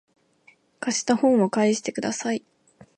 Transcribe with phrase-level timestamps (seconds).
[0.79, 2.43] 貸した本を返してください